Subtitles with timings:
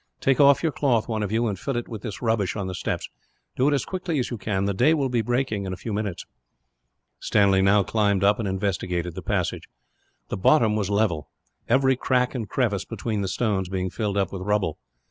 [0.19, 2.73] "Take off your cloth, one of you, and fill it with this rubbish on the
[2.73, 3.07] steps.
[3.55, 4.65] Do it as quickly as you can.
[4.65, 6.25] The day will be breaking, in a few minutes."
[7.19, 9.69] Stanley now climbed up, and investigated the passage.
[10.29, 11.29] The bottom was level.
[11.69, 14.73] Every crack and crevice between the stones being filled up with rubbish.